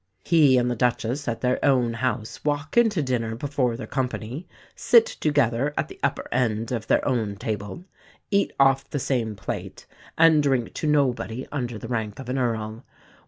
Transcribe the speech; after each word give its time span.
He 0.23 0.57
and 0.57 0.71
the 0.71 0.75
Duchess, 0.75 1.27
at 1.27 1.41
their 1.41 1.63
own 1.63 1.93
house, 1.93 2.43
walk 2.43 2.75
into 2.75 3.03
dinner 3.03 3.35
before 3.35 3.77
their 3.77 3.85
company, 3.85 4.47
sit 4.75 5.05
together 5.05 5.75
at 5.77 5.89
the 5.89 5.99
upper 6.01 6.27
end 6.31 6.71
of 6.71 6.87
their 6.87 7.07
own 7.07 7.35
table, 7.35 7.85
eat 8.31 8.51
off 8.59 8.89
the 8.89 8.97
same 8.97 9.35
plate, 9.35 9.85
and 10.17 10.41
drink 10.41 10.73
to 10.73 10.87
nobody 10.87 11.45
under 11.51 11.77
the 11.77 11.87
rank 11.87 12.17
of 12.17 12.29
an 12.29 12.39
Earl. 12.39 12.83